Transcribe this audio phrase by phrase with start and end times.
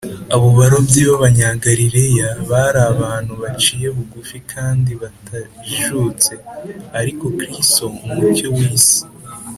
[0.33, 6.31] abo barobyi b’abanyagalileya bari abantu baciye bugufi kandi batajijutse,
[6.99, 9.01] ariko kristo, umucyo w’isi,